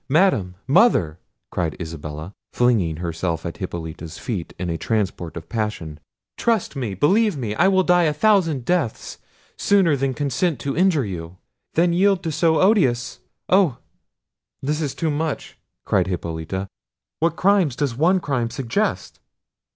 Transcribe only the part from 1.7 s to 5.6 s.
Isabella, flinging herself at Hippolita's feet in a transport of